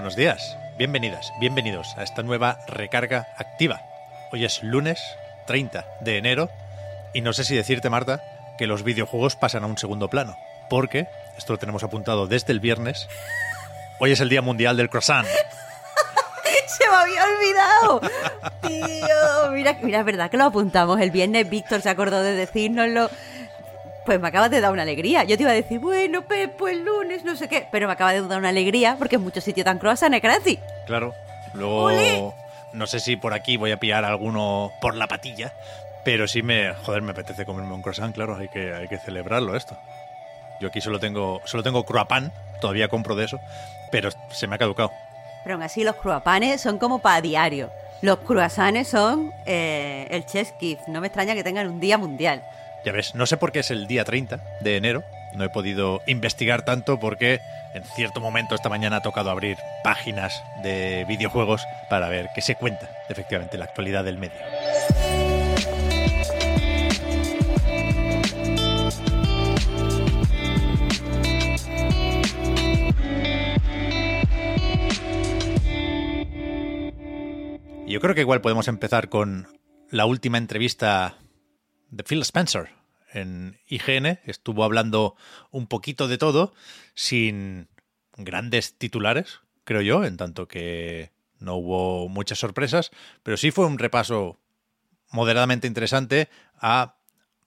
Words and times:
Buenos 0.00 0.16
días, 0.16 0.56
bienvenidas, 0.78 1.30
bienvenidos 1.40 1.94
a 1.98 2.02
esta 2.02 2.22
nueva 2.22 2.60
recarga 2.66 3.28
activa. 3.36 3.82
Hoy 4.32 4.46
es 4.46 4.62
lunes 4.62 4.98
30 5.46 5.84
de 6.00 6.16
enero 6.16 6.48
y 7.12 7.20
no 7.20 7.34
sé 7.34 7.44
si 7.44 7.54
decirte, 7.54 7.90
Marta, 7.90 8.24
que 8.56 8.66
los 8.66 8.82
videojuegos 8.82 9.36
pasan 9.36 9.62
a 9.62 9.66
un 9.66 9.76
segundo 9.76 10.08
plano, 10.08 10.38
porque, 10.70 11.06
esto 11.36 11.52
lo 11.52 11.58
tenemos 11.58 11.84
apuntado 11.84 12.26
desde 12.26 12.54
el 12.54 12.60
viernes, 12.60 13.10
hoy 13.98 14.12
es 14.12 14.20
el 14.20 14.30
Día 14.30 14.40
Mundial 14.40 14.78
del 14.78 14.88
Croissant. 14.88 15.28
Se 16.66 16.88
me 16.88 16.96
había 16.96 17.22
olvidado. 17.22 18.00
Tío, 18.66 19.50
mira, 19.52 19.76
mira, 19.82 19.98
es 19.98 20.04
verdad 20.06 20.30
que 20.30 20.38
lo 20.38 20.44
apuntamos. 20.44 20.98
El 20.98 21.10
viernes 21.10 21.50
Víctor 21.50 21.82
se 21.82 21.90
acordó 21.90 22.22
de 22.22 22.32
decírnoslo. 22.32 23.10
Pues 24.04 24.20
me 24.20 24.28
acabas 24.28 24.50
de 24.50 24.60
dar 24.60 24.72
una 24.72 24.82
alegría. 24.82 25.24
Yo 25.24 25.36
te 25.36 25.42
iba 25.42 25.52
a 25.52 25.54
decir, 25.54 25.78
bueno, 25.78 26.22
Pepo, 26.22 26.68
el 26.68 26.84
lunes, 26.84 27.24
no 27.24 27.36
sé 27.36 27.48
qué. 27.48 27.66
Pero 27.70 27.86
me 27.86 27.92
acaba 27.92 28.12
de 28.12 28.26
dar 28.26 28.38
una 28.38 28.48
alegría 28.48 28.96
porque 28.98 29.16
en 29.16 29.22
muchos 29.22 29.44
sitios 29.44 29.64
dan 29.64 29.78
croissant, 29.78 30.14
¿eh, 30.14 30.20
Crazy? 30.20 30.58
Claro, 30.86 31.14
luego 31.52 32.34
no 32.72 32.86
sé 32.86 33.00
si 33.00 33.16
por 33.16 33.34
aquí 33.34 33.56
voy 33.56 33.72
a 33.72 33.78
pillar 33.78 34.04
alguno 34.04 34.72
por 34.80 34.94
la 34.94 35.06
patilla, 35.06 35.52
pero 36.04 36.28
sí 36.28 36.42
me, 36.42 36.72
joder, 36.74 37.02
me 37.02 37.12
apetece 37.12 37.44
comerme 37.44 37.74
un 37.74 37.82
croissant, 37.82 38.14
claro, 38.14 38.36
hay 38.36 38.48
que, 38.48 38.72
hay 38.74 38.88
que 38.88 38.98
celebrarlo 38.98 39.56
esto. 39.56 39.76
Yo 40.60 40.68
aquí 40.68 40.80
solo 40.80 41.00
tengo, 41.00 41.40
solo 41.44 41.62
tengo 41.62 41.84
croissant, 41.84 42.32
todavía 42.60 42.88
compro 42.88 43.14
de 43.14 43.24
eso, 43.24 43.40
pero 43.90 44.10
se 44.30 44.46
me 44.46 44.54
ha 44.54 44.58
caducado. 44.58 44.92
Pero 45.42 45.54
aún 45.54 45.62
así 45.62 45.84
los 45.84 45.96
cruapanes 45.96 46.60
son 46.60 46.78
como 46.78 47.00
para 47.00 47.20
diario. 47.20 47.70
Los 48.02 48.18
cruasanes 48.20 48.88
son 48.88 49.32
eh, 49.46 50.06
el 50.10 50.24
chess. 50.26 50.54
No 50.86 51.00
me 51.00 51.08
extraña 51.08 51.34
que 51.34 51.44
tengan 51.44 51.66
un 51.66 51.80
día 51.80 51.98
mundial. 51.98 52.42
Ya 52.84 52.92
ves, 52.92 53.14
no 53.14 53.26
sé 53.26 53.36
por 53.36 53.52
qué 53.52 53.58
es 53.58 53.70
el 53.70 53.86
día 53.86 54.04
30 54.04 54.42
de 54.62 54.76
enero. 54.76 55.04
No 55.34 55.44
he 55.44 55.50
podido 55.50 56.00
investigar 56.06 56.64
tanto 56.64 56.98
porque 56.98 57.40
en 57.74 57.84
cierto 57.84 58.20
momento 58.20 58.54
esta 58.54 58.68
mañana 58.68 58.96
ha 58.96 59.02
tocado 59.02 59.30
abrir 59.30 59.58
páginas 59.84 60.42
de 60.62 61.04
videojuegos 61.06 61.62
para 61.90 62.08
ver 62.08 62.30
qué 62.34 62.40
se 62.40 62.54
cuenta 62.54 62.90
efectivamente 63.08 63.58
la 63.58 63.66
actualidad 63.66 64.04
del 64.04 64.18
medio. 64.18 64.38
Yo 77.86 78.00
creo 78.00 78.14
que 78.14 78.20
igual 78.20 78.40
podemos 78.40 78.68
empezar 78.68 79.08
con 79.08 79.48
la 79.90 80.06
última 80.06 80.38
entrevista 80.38 81.19
de 81.90 82.04
Phil 82.04 82.22
Spencer 82.22 82.70
en 83.12 83.58
IGN. 83.66 84.20
Estuvo 84.24 84.64
hablando 84.64 85.16
un 85.50 85.66
poquito 85.66 86.08
de 86.08 86.18
todo, 86.18 86.54
sin 86.94 87.68
grandes 88.16 88.76
titulares, 88.78 89.40
creo 89.64 89.80
yo, 89.80 90.04
en 90.04 90.16
tanto 90.16 90.48
que 90.48 91.10
no 91.38 91.56
hubo 91.56 92.08
muchas 92.08 92.38
sorpresas, 92.38 92.90
pero 93.22 93.36
sí 93.36 93.50
fue 93.50 93.66
un 93.66 93.78
repaso 93.78 94.38
moderadamente 95.10 95.66
interesante 95.66 96.28
a 96.60 96.96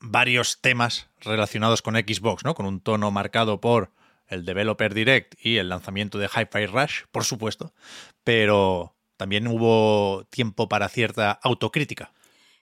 varios 0.00 0.60
temas 0.60 1.08
relacionados 1.20 1.80
con 1.80 1.94
Xbox, 1.94 2.44
¿no? 2.44 2.54
Con 2.54 2.66
un 2.66 2.80
tono 2.80 3.10
marcado 3.10 3.60
por 3.60 3.90
el 4.28 4.44
Developer 4.44 4.92
Direct 4.92 5.34
y 5.40 5.58
el 5.58 5.68
lanzamiento 5.68 6.18
de 6.18 6.26
Hi-Fi 6.26 6.66
Rush, 6.66 7.02
por 7.10 7.24
supuesto, 7.24 7.72
pero 8.22 8.94
también 9.16 9.46
hubo 9.46 10.24
tiempo 10.30 10.68
para 10.68 10.88
cierta 10.88 11.30
autocrítica. 11.30 12.12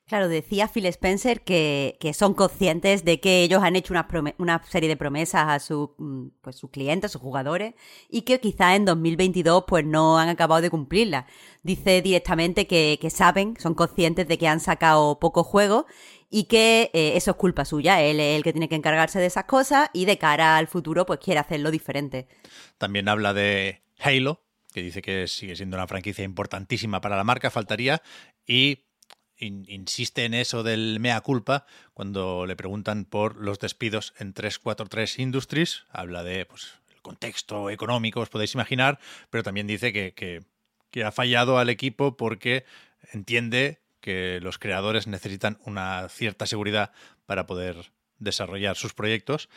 Claro, 0.06 0.28
decía 0.28 0.68
Phil 0.68 0.86
Spencer 0.86 1.42
que, 1.42 1.96
que 2.00 2.12
son 2.12 2.34
conscientes 2.34 3.04
de 3.04 3.20
que 3.20 3.42
ellos 3.42 3.62
han 3.62 3.76
hecho 3.76 3.94
una, 3.94 4.06
una 4.36 4.62
serie 4.64 4.88
de 4.88 4.96
promesas 4.96 5.48
a 5.48 5.58
su, 5.58 5.94
mm, 5.96 6.26
pues, 6.42 6.56
sus 6.56 6.70
clientes, 6.70 7.12
sus 7.12 7.22
jugadores, 7.22 7.74
y 8.10 8.22
que 8.22 8.40
quizá 8.40 8.74
en 8.74 8.84
2022 8.84 9.64
pues 9.66 9.86
no 9.86 10.18
han 10.18 10.28
acabado 10.28 10.60
de 10.60 10.70
cumplirlas. 10.70 11.24
Dice 11.62 12.02
directamente 12.02 12.66
que, 12.66 12.98
que 13.00 13.10
saben, 13.10 13.54
son 13.58 13.74
conscientes 13.74 14.28
de 14.28 14.38
que 14.38 14.48
han 14.48 14.60
sacado 14.60 15.18
pocos 15.18 15.46
juegos 15.46 15.86
y 16.28 16.44
que 16.44 16.90
eh, 16.94 17.12
eso 17.16 17.30
es 17.30 17.36
culpa 17.36 17.64
suya. 17.64 18.02
Él 18.02 18.18
es 18.18 18.36
el 18.36 18.42
que 18.42 18.52
tiene 18.52 18.68
que 18.68 18.74
encargarse 18.74 19.20
de 19.20 19.26
esas 19.26 19.44
cosas 19.44 19.88
y 19.92 20.06
de 20.06 20.18
cara 20.18 20.56
al 20.56 20.66
futuro 20.66 21.06
pues 21.06 21.20
quiere 21.20 21.40
hacerlo 21.40 21.70
diferente. 21.70 22.26
También 22.76 23.08
habla 23.08 23.32
de 23.32 23.82
Halo, 24.00 24.42
que 24.72 24.82
dice 24.82 25.00
que 25.00 25.28
sigue 25.28 25.54
siendo 25.56 25.76
una 25.76 25.86
franquicia 25.86 26.24
importantísima 26.24 27.00
para 27.00 27.16
la 27.16 27.24
marca, 27.24 27.50
faltaría, 27.50 28.02
y 28.46 28.84
in- 29.42 29.66
insiste 29.68 30.24
en 30.24 30.34
eso 30.34 30.62
del 30.62 30.98
mea 31.00 31.20
culpa 31.20 31.66
cuando 31.94 32.46
le 32.46 32.56
preguntan 32.56 33.04
por 33.04 33.36
los 33.36 33.58
despidos 33.58 34.14
en 34.18 34.32
343 34.32 35.18
Industries. 35.18 35.84
Habla 35.90 36.22
de 36.22 36.46
pues, 36.46 36.74
el 36.94 37.02
contexto 37.02 37.70
económico, 37.70 38.20
os 38.20 38.28
podéis 38.28 38.54
imaginar, 38.54 38.98
pero 39.30 39.42
también 39.42 39.66
dice 39.66 39.92
que, 39.92 40.12
que- 40.14 40.42
que 40.90 41.04
ha 41.04 41.12
fallado 41.12 41.58
al 41.58 41.70
equipo 41.70 42.16
porque 42.18 42.64
entiende 43.12 43.80
que 44.00 44.40
los 44.42 44.58
creadores 44.58 45.06
necesitan 45.06 45.58
una 45.64 46.08
cierta 46.10 46.46
seguridad 46.46 46.92
para 47.24 47.46
poder 47.46 47.92
desarrollar 48.18 48.76
sus 48.76 48.92
proyectos. 48.92 49.48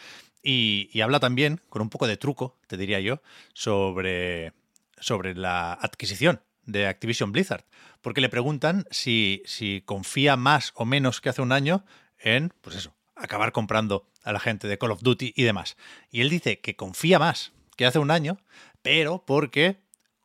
Y, 0.44 0.90
y 0.94 1.02
habla 1.02 1.20
también, 1.20 1.60
con 1.70 1.82
un 1.82 1.90
poco 1.90 2.08
de 2.08 2.18
truco, 2.18 2.58
te 2.68 2.78
diría 2.78 3.00
yo, 3.00 3.22
sobre, 3.54 4.54
sobre 5.00 5.36
la 5.36 5.74
adquisición 5.74 6.42
de 6.66 6.88
Activision 6.88 7.32
Blizzard. 7.32 7.66
Porque 8.02 8.22
le 8.22 8.30
preguntan 8.30 8.86
si, 8.92 9.42
si 9.46 9.82
confía 9.86 10.36
más 10.36 10.72
o 10.76 10.86
menos 10.86 11.22
que 11.22 11.30
hace 11.30 11.42
un 11.42 11.52
año 11.52 11.86
en, 12.20 12.54
pues 12.62 12.76
eso, 12.76 12.96
acabar 13.16 13.52
comprando 13.52 14.10
a 14.24 14.34
la 14.34 14.40
gente 14.40 14.68
de 14.68 14.78
Call 14.78 14.92
of 14.92 15.02
Duty 15.02 15.34
y 15.36 15.44
demás. 15.44 15.78
Y 16.12 16.22
él 16.22 16.30
dice 16.30 16.60
que 16.60 16.76
confía 16.76 17.20
más 17.20 17.54
que 17.78 17.86
hace 17.86 18.00
un 18.00 18.12
año, 18.12 18.40
pero 18.82 19.24
porque 19.26 19.78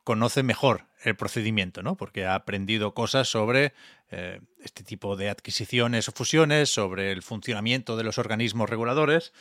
conoce 0.03 0.43
mejor 0.43 0.87
el 1.03 1.15
procedimiento, 1.15 1.83
¿no? 1.83 1.95
Porque 1.95 2.25
ha 2.25 2.35
aprendido 2.35 2.93
cosas 2.93 3.27
sobre 3.27 3.73
eh, 4.09 4.39
este 4.63 4.83
tipo 4.83 5.15
de 5.15 5.29
adquisiciones 5.29 6.07
o 6.09 6.11
fusiones, 6.11 6.69
sobre 6.69 7.11
el 7.11 7.23
funcionamiento 7.23 7.97
de 7.97 8.03
los 8.03 8.17
organismos 8.17 8.69
reguladores, 8.69 9.33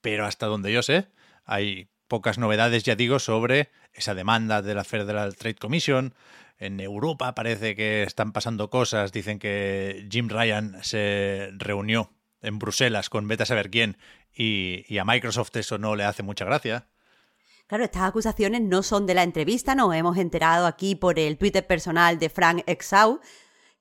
pero 0.00 0.26
hasta 0.26 0.46
donde 0.46 0.72
yo 0.72 0.82
sé, 0.82 1.08
hay 1.44 1.88
pocas 2.08 2.38
novedades, 2.38 2.84
ya 2.84 2.96
digo, 2.96 3.18
sobre 3.18 3.70
esa 3.92 4.14
demanda 4.14 4.62
de 4.62 4.74
la 4.74 4.84
Federal 4.84 5.36
Trade 5.36 5.56
Commission. 5.56 6.14
En 6.58 6.80
Europa 6.80 7.34
parece 7.34 7.74
que 7.74 8.02
están 8.02 8.32
pasando 8.32 8.70
cosas. 8.70 9.12
Dicen 9.12 9.38
que 9.38 10.06
Jim 10.10 10.28
Ryan 10.28 10.78
se 10.82 11.50
reunió 11.56 12.10
en 12.42 12.58
Bruselas 12.58 13.10
con 13.10 13.26
vete 13.26 13.44
a 13.44 13.46
saber 13.46 13.70
quién 13.70 13.96
y, 14.34 14.84
y 14.88 14.98
a 14.98 15.04
Microsoft 15.04 15.56
eso 15.56 15.78
no 15.78 15.96
le 15.96 16.04
hace 16.04 16.22
mucha 16.22 16.44
gracia. 16.44 16.86
Claro, 17.66 17.84
estas 17.84 18.02
acusaciones 18.02 18.60
no 18.60 18.82
son 18.82 19.06
de 19.06 19.14
la 19.14 19.22
entrevista, 19.22 19.74
nos 19.74 19.94
hemos 19.94 20.18
enterado 20.18 20.66
aquí 20.66 20.94
por 20.94 21.18
el 21.18 21.38
Twitter 21.38 21.66
personal 21.66 22.18
de 22.18 22.28
Frank 22.28 22.62
Exau, 22.66 23.20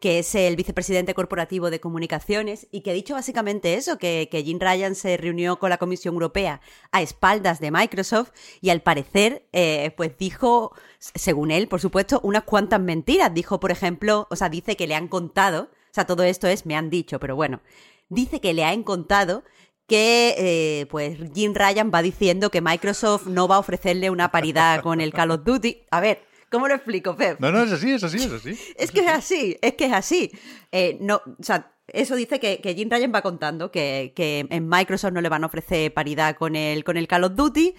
que 0.03 0.19
es 0.19 0.36
el 0.36 0.58
vicepresidente 0.58 1.14
corporativo 1.14 1.69
de 1.69 1.80
comunicaciones, 1.80 2.68
y 2.72 2.81
que 2.81 2.91
ha 2.91 2.94
dicho 2.94 3.14
básicamente 3.14 3.75
eso, 3.75 3.97
que, 3.97 4.28
que 4.30 4.44
Jim 4.44 4.59
Ryan 4.59 4.96
se 4.96 5.16
reunió 5.16 5.59
con 5.59 5.69
la 5.69 5.78
Comisión 5.78 6.16
Europea 6.16 6.59
a 6.91 7.02
espaldas 7.02 7.62
de 7.62 7.72
Microsoft 7.72 8.31
y 8.60 8.69
al 8.69 8.81
parecer, 8.81 9.48
eh, 9.54 9.94
pues 9.95 10.18
dijo, 10.18 10.74
según 11.00 11.51
él, 11.51 11.69
por 11.69 11.80
supuesto, 11.80 12.19
unas 12.22 12.44
cuantas 12.44 12.81
mentiras. 12.81 13.33
Dijo, 13.33 13.62
por 13.62 13.72
ejemplo, 13.72 14.27
o 14.30 14.36
sea, 14.36 14.50
dice 14.50 14.75
que 14.75 14.88
le 14.88 14.95
han 14.95 15.07
contado, 15.07 15.69
o 15.72 15.94
sea, 15.94 16.06
todo 16.06 16.24
esto 16.24 16.48
es, 16.48 16.66
me 16.66 16.75
han 16.75 16.89
dicho, 16.89 17.18
pero 17.18 17.38
bueno, 17.38 17.62
dice 18.10 18.42
que 18.42 18.54
le 18.54 18.66
han 18.66 18.83
contado 18.83 19.45
que 19.88 20.36
eh, 20.38 20.86
pues 20.88 21.18
Jim 21.33 21.54
Ryan 21.54 21.92
va 21.95 22.01
diciendo 22.01 22.51
que 22.51 22.60
Microsoft 22.60 23.27
no 23.27 23.48
va 23.48 23.56
a 23.56 23.60
ofrecerle 23.60 24.10
una 24.10 24.31
paridad 24.31 24.81
con 24.81 25.00
el 25.00 25.13
Call 25.13 25.31
of 25.31 25.45
Duty. 25.45 25.86
A 25.92 26.01
ver, 26.01 26.25
¿cómo 26.53 26.67
lo 26.67 26.75
explico, 26.75 27.15
Pep? 27.15 27.39
No, 27.39 27.51
no, 27.51 27.63
es 27.63 27.71
así, 27.71 27.91
es 27.91 28.03
así, 28.03 28.17
es 28.17 28.31
así. 28.31 28.57
Es 28.77 28.91
que 28.91 29.00
es 29.00 29.07
así, 29.07 29.57
es 29.59 29.73
que 29.73 29.85
es 29.85 29.94
así. 29.94 30.31
Eh, 30.71 30.97
no, 31.01 31.15
o 31.15 31.44
sea, 31.44 31.73
eso 31.88 32.15
dice 32.15 32.39
que, 32.39 32.61
que 32.61 32.75
Jim 32.75 32.89
Ryan 32.91 33.11
va 33.13 33.23
contando 33.23 33.71
que, 33.71 34.13
que 34.15 34.45
en 34.47 34.69
Microsoft 34.69 35.13
no 35.13 35.21
le 35.21 35.29
van 35.29 35.44
a 35.44 35.47
ofrecer 35.47 35.91
paridad 35.94 36.35
con 36.35 36.55
el, 36.55 36.83
con 36.83 36.95
el 36.95 37.07
Call 37.07 37.23
of 37.23 37.35
Duty, 37.35 37.73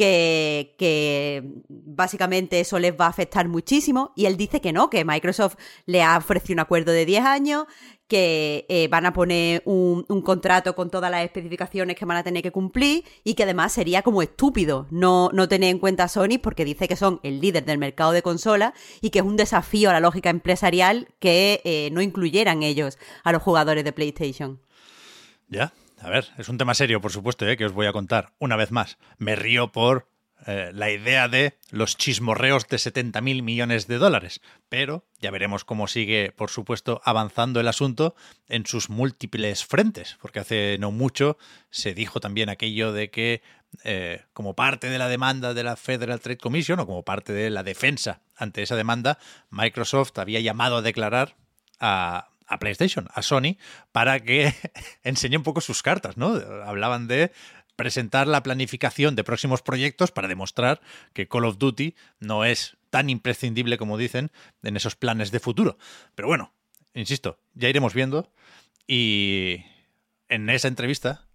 que, 0.00 1.42
básicamente 1.68 2.60
eso 2.60 2.78
les 2.78 2.98
va 2.98 3.06
a 3.06 3.08
afectar 3.08 3.48
muchísimo 3.48 4.12
y 4.16 4.26
él 4.26 4.36
dice 4.36 4.60
que 4.60 4.72
no, 4.72 4.88
que 4.88 5.04
Microsoft 5.04 5.56
le 5.84 6.02
ha 6.02 6.16
ofrecido 6.16 6.54
un 6.54 6.60
acuerdo 6.60 6.92
de 6.92 7.04
10 7.04 7.24
años, 7.24 7.66
que 8.08 8.66
eh, 8.68 8.88
van 8.88 9.06
a 9.06 9.12
poner 9.12 9.62
un, 9.66 10.04
un, 10.08 10.22
contrato 10.22 10.74
con 10.74 10.90
todas 10.90 11.12
las 11.12 11.22
especificaciones 11.22 11.96
que 11.96 12.04
van 12.04 12.16
a 12.16 12.24
tener 12.24 12.42
que 12.42 12.50
cumplir 12.50 13.04
y 13.22 13.34
que 13.34 13.44
además 13.44 13.72
sería 13.72 14.02
como 14.02 14.20
estúpido 14.20 14.88
no, 14.90 15.30
no 15.32 15.48
tener 15.48 15.70
en 15.70 15.78
cuenta 15.78 16.04
a 16.04 16.08
Sony 16.08 16.40
porque 16.42 16.64
dice 16.64 16.88
que 16.88 16.96
son 16.96 17.20
el 17.22 17.40
líder 17.40 17.64
del 17.64 17.78
mercado 17.78 18.10
de 18.10 18.22
consolas 18.22 18.72
y 19.00 19.10
que 19.10 19.20
es 19.20 19.24
un 19.24 19.36
desafío 19.36 19.90
a 19.90 19.92
la 19.92 20.00
lógica 20.00 20.28
empresarial 20.28 21.08
que 21.20 21.60
eh, 21.64 21.90
no 21.92 22.00
incluyeran 22.00 22.64
ellos 22.64 22.98
a 23.22 23.30
los 23.30 23.42
jugadores 23.42 23.84
de 23.84 23.92
PlayStation. 23.92 24.60
Ya, 25.48 25.72
a 26.00 26.08
ver, 26.10 26.28
es 26.38 26.48
un 26.48 26.58
tema 26.58 26.74
serio, 26.74 27.00
por 27.00 27.12
supuesto, 27.12 27.46
¿eh? 27.46 27.56
que 27.56 27.66
os 27.66 27.72
voy 27.72 27.86
a 27.86 27.92
contar 27.92 28.32
una 28.38 28.56
vez 28.56 28.70
más. 28.70 28.98
Me 29.18 29.36
río 29.36 29.70
por 29.70 30.08
eh, 30.46 30.70
la 30.72 30.90
idea 30.90 31.28
de 31.28 31.58
los 31.70 31.98
chismorreos 31.98 32.66
de 32.68 32.78
70 32.78 33.20
mil 33.20 33.42
millones 33.42 33.86
de 33.86 33.98
dólares, 33.98 34.40
pero 34.70 35.04
ya 35.18 35.30
veremos 35.30 35.64
cómo 35.64 35.86
sigue, 35.86 36.32
por 36.34 36.48
supuesto, 36.48 37.02
avanzando 37.04 37.60
el 37.60 37.68
asunto 37.68 38.14
en 38.48 38.64
sus 38.64 38.88
múltiples 38.88 39.66
frentes, 39.66 40.16
porque 40.22 40.40
hace 40.40 40.78
no 40.80 40.92
mucho 40.92 41.36
se 41.68 41.92
dijo 41.92 42.20
también 42.20 42.48
aquello 42.48 42.92
de 42.92 43.10
que 43.10 43.42
eh, 43.84 44.24
como 44.32 44.54
parte 44.54 44.88
de 44.88 44.98
la 44.98 45.08
demanda 45.08 45.52
de 45.52 45.62
la 45.62 45.76
Federal 45.76 46.20
Trade 46.20 46.38
Commission 46.38 46.80
o 46.80 46.86
como 46.86 47.04
parte 47.04 47.34
de 47.34 47.50
la 47.50 47.62
defensa 47.62 48.22
ante 48.34 48.62
esa 48.62 48.76
demanda, 48.76 49.18
Microsoft 49.50 50.18
había 50.18 50.40
llamado 50.40 50.78
a 50.78 50.82
declarar 50.82 51.36
a, 51.78 52.30
a 52.50 52.58
PlayStation, 52.58 53.08
a 53.14 53.22
Sony, 53.22 53.56
para 53.92 54.20
que 54.20 54.52
enseñe 55.02 55.36
un 55.36 55.42
poco 55.42 55.62
sus 55.62 55.82
cartas, 55.82 56.16
¿no? 56.18 56.34
Hablaban 56.66 57.06
de 57.08 57.32
presentar 57.76 58.26
la 58.26 58.42
planificación 58.42 59.16
de 59.16 59.24
próximos 59.24 59.62
proyectos 59.62 60.10
para 60.10 60.28
demostrar 60.28 60.82
que 61.14 61.28
Call 61.28 61.46
of 61.46 61.56
Duty 61.56 61.94
no 62.18 62.44
es 62.44 62.76
tan 62.90 63.08
imprescindible 63.08 63.78
como 63.78 63.96
dicen 63.96 64.30
en 64.62 64.76
esos 64.76 64.96
planes 64.96 65.30
de 65.30 65.40
futuro. 65.40 65.78
Pero 66.14 66.28
bueno, 66.28 66.52
insisto, 66.92 67.38
ya 67.54 67.70
iremos 67.70 67.94
viendo 67.94 68.30
y 68.86 69.64
en 70.28 70.50
esa 70.50 70.68
entrevista, 70.68 71.28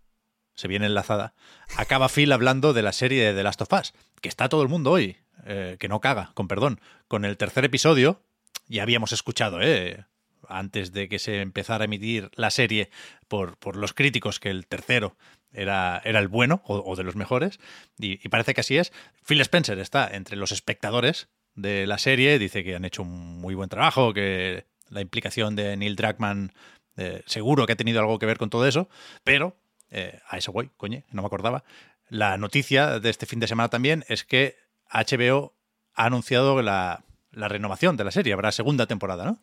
se 0.53 0.67
viene 0.67 0.85
enlazada, 0.85 1.33
acaba 1.77 2.09
Phil 2.09 2.31
hablando 2.31 2.73
de 2.73 2.83
la 2.83 2.93
serie 2.93 3.23
de 3.23 3.33
The 3.33 3.43
Last 3.43 3.61
of 3.61 3.73
Us, 3.73 3.93
que 4.21 4.29
está 4.29 4.47
todo 4.47 4.61
el 4.61 4.69
mundo 4.69 4.91
hoy, 4.91 5.17
eh, 5.45 5.77
que 5.79 5.87
no 5.87 6.01
caga, 6.01 6.31
con 6.33 6.47
perdón, 6.47 6.79
con 7.07 7.25
el 7.25 7.37
tercer 7.37 7.65
episodio, 7.65 8.21
ya 8.67 8.83
habíamos 8.83 9.13
escuchado, 9.13 9.61
¿eh? 9.61 10.05
Antes 10.49 10.91
de 10.91 11.07
que 11.07 11.19
se 11.19 11.41
empezara 11.41 11.83
a 11.83 11.85
emitir 11.85 12.29
la 12.35 12.49
serie 12.49 12.89
por, 13.27 13.57
por 13.57 13.75
los 13.75 13.93
críticos 13.93 14.39
que 14.39 14.49
el 14.49 14.67
tercero 14.67 15.15
era, 15.51 16.01
era 16.03 16.19
el 16.19 16.27
bueno 16.27 16.61
o, 16.65 16.95
de 16.95 17.03
los 17.03 17.15
mejores, 17.15 17.59
y, 17.97 18.17
parece 18.29 18.53
que 18.53 18.61
así 18.61 18.77
es. 18.77 18.91
Phil 19.25 19.41
Spencer 19.41 19.79
está 19.79 20.07
entre 20.13 20.35
los 20.35 20.51
espectadores 20.51 21.29
de 21.55 21.87
la 21.87 21.97
serie, 21.97 22.37
dice 22.37 22.63
que 22.63 22.75
han 22.75 22.85
hecho 22.85 23.03
un 23.03 23.39
muy 23.39 23.55
buen 23.55 23.69
trabajo, 23.69 24.13
que 24.13 24.65
la 24.89 25.01
implicación 25.01 25.55
de 25.55 25.77
Neil 25.77 25.95
Druckmann 25.95 26.53
eh, 26.97 27.23
seguro 27.25 27.65
que 27.65 27.73
ha 27.73 27.77
tenido 27.77 27.99
algo 27.99 28.19
que 28.19 28.25
ver 28.25 28.37
con 28.37 28.49
todo 28.49 28.67
eso, 28.67 28.89
pero 29.23 29.57
eh, 29.89 30.19
a 30.27 30.37
eso 30.37 30.51
voy, 30.51 30.71
coño, 30.77 31.03
no 31.11 31.21
me 31.21 31.27
acordaba. 31.27 31.63
La 32.09 32.37
noticia 32.37 32.99
de 32.99 33.09
este 33.09 33.25
fin 33.25 33.39
de 33.39 33.47
semana 33.47 33.69
también 33.69 34.03
es 34.07 34.23
que 34.23 34.57
HBO 34.91 35.55
ha 35.93 36.05
anunciado 36.05 36.61
la, 36.61 37.03
la 37.31 37.47
renovación 37.47 37.97
de 37.97 38.03
la 38.03 38.11
serie, 38.11 38.33
habrá 38.33 38.51
segunda 38.51 38.87
temporada, 38.87 39.25
¿no? 39.25 39.39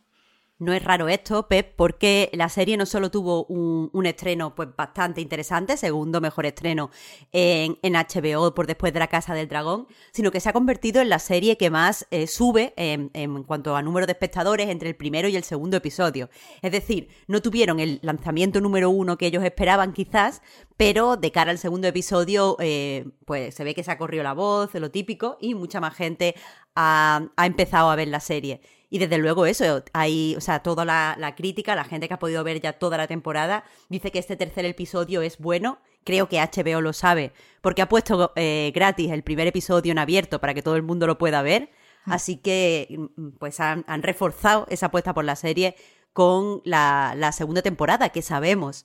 No 0.63 0.73
es 0.73 0.85
raro 0.85 1.09
esto, 1.09 1.49
Pep, 1.49 1.75
porque 1.75 2.31
la 2.35 2.49
serie 2.49 2.77
no 2.77 2.87
solo 2.87 3.11
tuvo 3.11 3.47
un, 3.47 4.07
estreno 4.07 4.55
pues 4.55 4.69
bastante 4.77 5.21
interesante, 5.21 5.77
segundo 5.77 6.21
mejor 6.21 6.47
estreno 6.47 6.91
en, 7.33 7.77
HBO 7.83 8.55
por 8.55 8.69
después 8.69 8.93
de 8.93 9.01
La 9.01 9.09
Casa 9.09 9.35
del 9.35 9.49
Dragón, 9.49 9.89
sino 10.13 10.31
que 10.31 10.39
se 10.39 10.49
ha 10.49 10.53
convertido 10.53 11.03
en 11.03 11.09
la 11.09 11.19
serie 11.19 11.57
que 11.57 11.69
más 11.69 12.07
eh, 12.13 12.29
sube 12.29 12.75
en, 12.77 13.43
cuanto 13.43 13.75
a 13.75 13.83
número 13.83 14.07
de 14.07 14.13
espectadores 14.13 14.69
entre 14.69 14.89
el 14.89 14.95
primero 14.95 15.27
y 15.27 15.35
el 15.35 15.43
segundo 15.43 15.79
episodio. 15.79 16.31
Es 16.63 16.71
decir, 16.71 17.09
no 17.27 17.43
tuvieron 17.43 17.81
el 17.81 17.99
lanzamiento 18.03 18.61
número 18.61 18.89
uno 18.89 19.19
que 19.19 19.27
ellos 19.27 19.43
esperaban 19.43 19.93
quizás, 19.93 20.43
pero 20.77 21.17
de 21.17 21.33
cara 21.33 21.51
al 21.51 21.59
segundo 21.59 21.89
episodio, 21.89 22.57
eh, 22.61 23.09
pues 23.25 23.53
se 23.57 23.65
ve 23.65 23.75
que 23.75 23.83
se 23.83 23.91
ha 23.91 23.99
corrido 23.99 24.23
la 24.23 24.33
voz, 24.33 24.73
lo 24.75 24.93
típico, 24.93 25.39
y 25.41 25.57
mucha 25.57 25.81
más 25.81 25.97
gente 25.97 26.37
ha 26.77 27.27
empezado 27.37 27.91
a 27.91 27.97
ver 27.97 28.07
la 28.07 28.21
serie. 28.21 28.61
Y 28.93 28.99
desde 28.99 29.17
luego 29.17 29.47
eso, 29.47 29.83
hay, 29.95 30.37
o 30.37 30.43
sea, 30.43 30.59
toda 30.63 30.85
la, 30.85 31.35
crítica, 31.35 31.75
la 31.75 31.85
gente 31.85 32.09
que 32.09 32.15
ha 32.15 32.19
podido 32.19 32.45
ver 32.45 32.61
ya 32.61 32.75
toda 32.75 32.99
la 32.99 33.07
temporada, 33.07 33.65
dice 33.89 34.13
que 34.13 34.19
este 34.19 34.37
tercer 34.37 34.67
episodio 34.67 35.23
es 35.23 35.39
bueno. 35.39 35.79
Creo 36.05 36.29
que 36.29 36.37
HBO 36.39 36.83
lo 36.83 36.93
sabe, 36.93 37.33
porque 37.63 37.81
ha 37.81 37.89
puesto 37.89 38.35
eh, 38.37 38.71
gratis 38.75 39.11
el 39.11 39.23
primer 39.23 39.47
episodio 39.47 39.93
en 39.93 39.99
abierto 39.99 40.43
para 40.43 40.53
que 40.53 40.61
todo 40.61 40.77
el 40.77 40.83
mundo 40.83 41.07
lo 41.07 41.17
pueda 41.17 41.41
ver. 41.41 41.71
Hmm. 42.05 42.13
Así 42.13 42.37
que, 42.37 42.87
mm, 43.17 43.29
pues 43.39 43.61
han, 43.61 44.03
reforzado 44.03 44.67
esa 44.69 44.87
apuesta 44.87 45.15
por 45.15 45.25
la 45.25 45.37
serie 45.37 45.75
con 46.13 46.61
la, 46.67 47.33
segunda 47.33 47.63
temporada, 47.63 48.11
que 48.11 48.21
sabemos, 48.21 48.85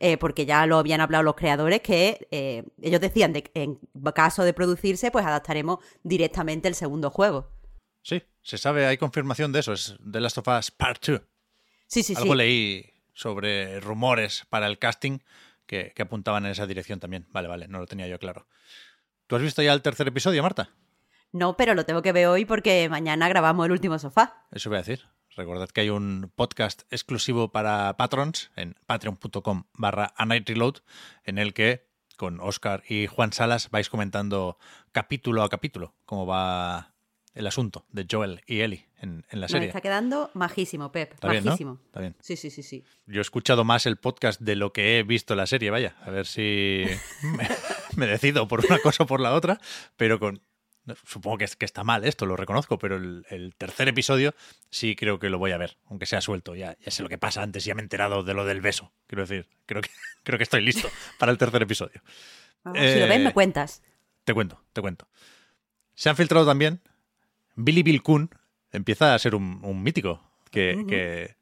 eh, 0.00 0.18
porque 0.18 0.44
ya 0.44 0.66
lo 0.66 0.76
habían 0.76 1.00
hablado 1.00 1.24
los 1.24 1.34
creadores, 1.34 1.80
que 1.80 2.28
eh, 2.30 2.64
ellos 2.82 3.00
decían 3.00 3.32
que 3.32 3.50
en 3.54 3.80
caso 4.14 4.44
de 4.44 4.52
producirse, 4.52 5.10
pues 5.10 5.24
adaptaremos 5.24 5.78
directamente 6.02 6.68
el 6.68 6.74
segundo 6.74 7.08
juego. 7.08 7.48
Sí, 8.02 8.22
se 8.46 8.58
sabe, 8.58 8.86
hay 8.86 8.96
confirmación 8.96 9.50
de 9.50 9.58
eso, 9.58 9.72
es 9.72 9.96
The 10.08 10.20
Last 10.20 10.38
of 10.38 10.46
Us 10.46 10.70
Part 10.70 11.04
2. 11.04 11.20
Sí, 11.88 12.04
sí, 12.04 12.14
Algo 12.16 12.36
leí 12.36 12.94
sobre 13.12 13.80
rumores 13.80 14.44
para 14.48 14.68
el 14.68 14.78
casting 14.78 15.18
que, 15.66 15.92
apuntaban 15.98 16.44
en 16.44 16.52
esa 16.52 16.64
dirección 16.64 17.00
también. 17.00 17.26
Vale, 17.30 17.48
vale, 17.48 17.66
no 17.66 17.80
lo 17.80 17.86
tenía 17.86 18.06
yo 18.06 18.20
claro. 18.20 18.46
¿Tú 19.26 19.34
has 19.34 19.42
visto 19.42 19.62
ya 19.62 19.72
el 19.72 19.82
tercer 19.82 20.06
episodio, 20.06 20.44
Marta? 20.44 20.70
No, 21.32 21.56
pero 21.56 21.74
lo 21.74 21.84
tengo 21.84 22.02
que 22.02 22.12
ver 22.12 22.28
hoy 22.28 22.44
porque 22.44 22.88
mañana 22.88 23.28
grabamos 23.28 23.66
el 23.66 23.72
último 23.72 23.98
sofá. 23.98 24.46
Eso 24.52 24.70
voy 24.70 24.76
a 24.76 24.82
decir. 24.82 25.02
Recordad 25.34 25.68
que 25.68 25.80
hay 25.80 25.90
un 25.90 26.32
podcast 26.32 26.82
exclusivo 26.92 27.50
para 27.50 27.96
patrons 27.96 28.52
en 28.54 28.76
patreon.com 28.86 29.64
barra 29.72 30.14
Reload 30.18 30.76
en 31.24 31.38
el 31.38 31.52
que 31.52 31.88
con 32.16 32.38
Oscar 32.38 32.84
y 32.88 33.08
Juan 33.08 33.32
Salas 33.32 33.70
vais 33.70 33.90
comentando 33.90 34.56
capítulo 34.92 35.42
a 35.42 35.48
capítulo 35.48 35.96
cómo 36.06 36.26
va 36.26 36.95
el 37.36 37.46
asunto 37.46 37.84
de 37.90 38.06
Joel 38.10 38.42
y 38.46 38.60
Ellie 38.60 38.88
en, 39.00 39.24
la 39.30 39.46
serie. 39.46 39.60
Me 39.60 39.66
está 39.66 39.82
quedando 39.82 40.30
majísimo, 40.32 40.90
Pep. 40.90 41.12
majísimo. 41.22 41.78
Está 41.84 42.00
bien. 42.00 42.16
Sí, 42.20 42.34
sí, 42.34 42.50
sí, 42.50 42.62
sí. 42.62 42.82
Yo 43.06 43.20
he 43.20 43.22
escuchado 43.22 43.62
más 43.62 43.84
el 43.84 43.98
podcast 43.98 44.40
de 44.40 44.56
lo 44.56 44.72
que 44.72 44.98
he 44.98 45.02
visto 45.02 45.34
la 45.36 45.46
serie, 45.46 45.70
vaya. 45.70 45.96
A 46.02 46.10
ver 46.10 46.26
si 46.26 46.86
me, 47.96 48.06
decido 48.06 48.48
por 48.48 48.64
una 48.64 48.78
cosa 48.78 49.04
o 49.04 49.06
por 49.06 49.20
la 49.20 49.34
otra, 49.34 49.60
pero 49.96 50.18
con... 50.18 50.40
Supongo 51.04 51.38
que, 51.38 51.46
que 51.58 51.64
está 51.64 51.82
mal 51.82 52.04
esto, 52.04 52.26
lo 52.26 52.36
reconozco, 52.36 52.78
pero 52.78 52.96
el, 52.96 53.54
tercer 53.58 53.88
episodio 53.88 54.34
sí 54.70 54.94
creo 54.94 55.18
que 55.18 55.28
lo 55.28 55.38
voy 55.38 55.50
a 55.50 55.58
ver, 55.58 55.76
aunque 55.86 56.06
sea 56.06 56.20
suelto. 56.20 56.54
Ya, 56.54 56.76
ya 56.78 56.92
sé 56.92 57.02
lo 57.02 57.08
que 57.08 57.18
pasa 57.18 57.42
antes, 57.42 57.64
ya 57.64 57.74
me 57.74 57.82
he 57.82 57.84
enterado 57.84 58.22
de 58.22 58.34
lo 58.34 58.44
del 58.44 58.60
beso. 58.60 58.92
Quiero 59.08 59.22
decir, 59.22 59.48
creo 59.66 59.82
que, 59.82 59.90
creo 60.22 60.38
que 60.38 60.44
estoy 60.44 60.62
listo 60.62 60.88
para 61.18 61.32
el 61.32 61.38
tercer 61.38 61.60
episodio. 61.60 62.00
si 62.64 63.00
lo 63.00 63.08
ves, 63.08 63.20
me 63.20 63.28
eh, 63.28 63.32
cuentas. 63.34 63.82
Te 64.24 64.32
cuento, 64.32 64.62
te 64.72 64.80
cuento. 64.80 65.08
Se 65.96 66.08
han 66.08 66.16
filtrado 66.16 66.46
también 66.46 66.80
Billy 67.56 67.82
Bill 67.82 68.02
Kuhn 68.02 68.30
empieza 68.70 69.14
a 69.14 69.18
ser 69.18 69.34
un, 69.34 69.82
mítico 69.82 70.22
que, 70.50 71.34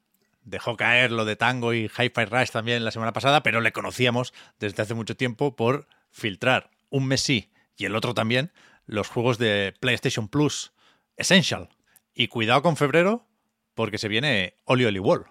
dejó 0.43 0.77
caer 0.77 1.11
lo 1.11 1.25
de 1.25 1.35
Tango 1.35 1.73
y 1.73 1.85
Hi-Fi 1.85 2.25
Rush 2.25 2.51
también 2.51 2.85
la 2.85 2.91
semana 2.91 3.13
pasada, 3.13 3.43
pero 3.43 3.61
le 3.61 3.71
conocíamos 3.71 4.33
desde 4.59 4.81
hace 4.83 4.93
mucho 4.93 5.15
tiempo 5.15 5.55
por 5.55 5.87
filtrar 6.11 6.71
un 6.89 7.07
mes 7.07 7.21
sí 7.21 7.51
y 7.77 7.85
el 7.85 7.95
otro 7.95 8.13
también 8.13 8.51
los 8.85 9.09
juegos 9.09 9.37
de 9.37 9.73
PlayStation 9.79 10.27
Plus 10.27 10.73
Essential. 11.17 11.69
Y 12.13 12.27
cuidado 12.27 12.61
con 12.61 12.77
febrero 12.77 13.27
porque 13.73 13.97
se 13.97 14.07
viene 14.07 14.55
Oli 14.65 14.85
Oli 14.85 14.99
World. 14.99 15.25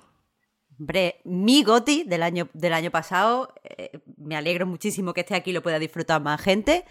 Hombre, 0.78 1.20
mi 1.24 1.62
Goti 1.62 2.04
del 2.04 2.22
año, 2.22 2.48
del 2.52 2.72
año 2.72 2.90
pasado, 2.90 3.54
eh, 3.62 4.00
me 4.16 4.36
alegro 4.36 4.66
muchísimo 4.66 5.14
que 5.14 5.20
esté 5.20 5.34
aquí 5.34 5.50
y 5.50 5.52
lo 5.52 5.62
pueda 5.62 5.78
disfrutar 5.78 6.20
más 6.20 6.40
gente. 6.40 6.84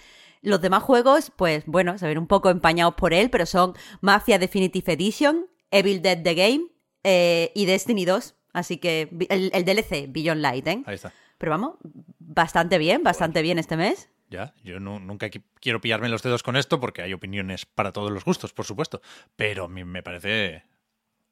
Los 0.43 0.59
demás 0.62 0.83
juegos, 0.83 1.31
pues 1.35 1.65
bueno, 1.65 1.97
se 1.97 2.05
ven 2.05 2.17
un 2.17 2.27
poco 2.27 2.50
empañados 2.50 2.95
por 2.95 3.13
él, 3.13 3.29
pero 3.29 3.45
son 3.45 3.73
Mafia 4.01 4.38
Definitive 4.38 4.91
Edition, 4.91 5.47
Evil 5.71 6.01
Dead 6.01 6.21
The 6.21 6.35
Game 6.35 6.67
eh, 7.03 7.51
y 7.55 7.65
Destiny 7.65 8.03
2. 8.03 8.35
Así 8.51 8.77
que 8.77 9.09
el, 9.29 9.65
DLC, 9.65 10.12
Beyond 10.12 10.41
Light, 10.41 10.67
¿eh? 10.67 10.83
Ahí 10.85 10.95
está. 10.95 11.13
Pero 11.38 11.51
vamos, 11.51 11.77
bastante 12.19 12.77
bien, 12.77 13.03
bastante 13.03 13.41
bien 13.41 13.57
este 13.57 13.77
mes. 13.77 14.09
Ya, 14.29 14.53
yo 14.63 14.79
nunca 14.79 15.29
quiero 15.62 15.79
pillarme 15.79 16.09
los 16.09 16.21
dedos 16.23 16.43
con 16.43 16.57
esto 16.57 16.79
porque 16.79 17.01
hay 17.01 17.13
opiniones 17.13 17.65
para 17.65 17.93
todos 17.93 18.12
los 18.12 18.25
gustos, 18.25 18.51
por 18.51 18.65
supuesto. 18.65 19.01
Pero 19.38 19.65
a 19.65 19.69
mí 19.69 19.85
me 19.85 20.03
parece 20.03 20.65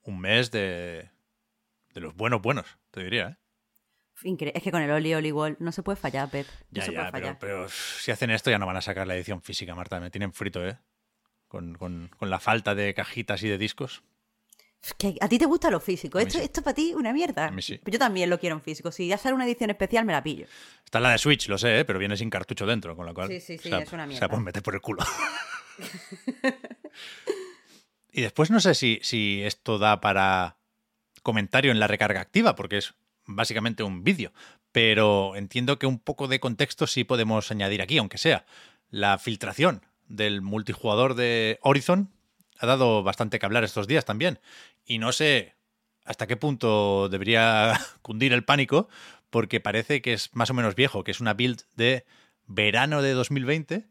un 0.04 0.20
mes 0.20 0.52
de, 0.52 1.10
de 1.94 2.02
los 2.02 2.16
buenos 2.16 2.42
buenos, 2.42 2.66
te 2.92 3.04
diría, 3.04 3.28
¿eh? 3.28 3.41
Es 4.24 4.64
que 4.64 4.72
con 4.72 4.82
el 4.82 4.92
Oli 4.92 5.14
Oli 5.14 5.32
Wall 5.32 5.58
no 5.60 5.72
se 5.72 5.84
puede 5.84 5.96
fallar, 5.96 6.30
Pep. 6.30 6.48
ya, 6.70 6.86
ya, 6.86 7.38
Pero, 7.40 7.68
si 7.70 8.12
hacen 8.12 8.30
esto 8.30 8.52
ya 8.52 8.60
no 8.60 8.66
van 8.66 8.78
a 8.78 8.82
sacar 8.82 9.08
la 9.08 9.16
edición 9.16 9.42
física, 9.42 9.74
Marta. 9.74 10.00
Me 10.00 10.12
tienen 10.12 10.34
frito, 10.34 10.66
¿eh? 10.66 10.78
Con, 11.48 12.10
la 12.22 12.40
falta 12.40 12.76
de 12.76 12.94
cajitas 12.94 13.44
y 13.44 13.50
de 13.50 13.58
discos. 13.58 14.04
Es 14.82 14.94
que 14.94 15.16
a 15.20 15.28
ti 15.28 15.38
te 15.38 15.46
gusta 15.46 15.70
lo 15.70 15.80
físico. 15.80 16.20
Esto, 16.20 16.40
sí. 16.40 16.46
esto 16.46 16.62
para 16.62 16.74
ti 16.74 16.94
una 16.96 17.14
mierda. 17.14 17.48
A 17.48 17.52
mí 17.52 17.62
sí. 17.62 17.78
Pues 17.78 17.94
yo 17.94 18.00
también 18.00 18.30
lo 18.30 18.40
quiero 18.40 18.56
en 18.56 18.62
físico. 18.62 18.92
Si 18.92 19.08
ya 19.08 19.18
sale 19.18 19.36
una 19.36 19.46
edición 19.46 19.70
especial, 19.70 20.06
me 20.06 20.14
la 20.14 20.24
pillo. 20.24 20.46
Está 20.86 21.00
la 21.00 21.12
de 21.12 21.18
Switch, 21.18 21.48
lo 21.50 21.58
sé, 21.58 21.80
¿eh? 21.80 21.86
pero 21.86 22.00
viene 22.00 22.16
sin 22.16 22.30
cartucho 22.30 22.66
dentro, 22.66 22.96
con 22.96 23.06
lo 23.06 23.14
cual. 23.14 23.28
Sí, 23.28 23.40
sí, 23.40 23.58
sí, 23.58 23.68
o 23.68 23.72
sea, 23.72 23.80
es 23.80 23.92
una 23.92 24.08
mierda. 24.08 24.26
la 24.26 24.30
pueden 24.30 24.46
meter 24.46 24.64
por 24.64 24.74
el 24.74 24.82
culo. 24.82 25.04
y 28.12 28.22
después 28.22 28.50
no 28.50 28.60
sé 28.60 28.74
si, 28.74 29.00
si 29.04 29.42
esto 29.44 29.78
da 29.78 30.00
para 30.00 30.58
comentario 31.22 31.72
en 31.72 31.80
la 31.80 31.88
recarga 31.88 32.22
activa, 32.22 32.56
porque 32.56 32.78
es 32.78 32.96
básicamente 33.36 33.84
un 33.84 34.04
vídeo. 34.04 34.32
Pero 34.72 35.36
entiendo 35.36 35.80
que 35.80 35.88
un 35.88 36.00
poco 36.00 36.28
de 36.28 36.40
contexto 36.40 36.88
sí 36.88 37.04
podemos 37.04 37.52
añadir 37.52 37.82
aquí, 37.82 37.98
aunque 37.98 38.18
sea. 38.18 38.46
La 38.90 39.18
filtración 39.18 39.86
del 40.08 40.42
multijugador 40.42 41.16
de 41.16 41.60
Horizon 41.62 42.12
ha 42.60 42.66
dado 42.66 43.04
bastante 43.04 43.40
que 43.40 43.46
hablar 43.46 43.64
estos 43.64 43.88
días 43.88 44.06
también. 44.06 44.40
Y 44.86 44.98
no 44.98 45.12
sé 45.12 45.56
hasta 46.06 46.28
qué 46.28 46.38
punto 46.38 47.10
debería 47.10 47.80
cundir 48.02 48.34
el 48.34 48.44
pánico, 48.44 48.90
porque 49.30 49.60
parece 49.60 50.02
que 50.02 50.14
es 50.14 50.30
más 50.34 50.50
o 50.50 50.54
menos 50.54 50.76
viejo, 50.76 51.04
que 51.04 51.12
es 51.12 51.22
una 51.22 51.34
build 51.34 51.62
de 51.76 52.06
verano 52.48 53.02
de 53.02 53.14
2020, 53.14 53.88